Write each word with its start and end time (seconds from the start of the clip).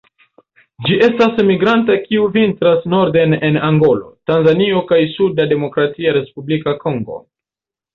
Ĝi 0.87 0.95
estas 1.07 1.37
migranta 1.49 1.99
kiu 2.07 2.25
vintras 2.39 2.81
norden 2.95 3.37
en 3.51 3.63
Angolo, 3.71 4.11
Tanzanio 4.33 4.85
kaj 4.95 5.03
suda 5.17 5.51
Demokratia 5.57 6.21
Respubliko 6.23 6.81
Kongo. 6.87 7.25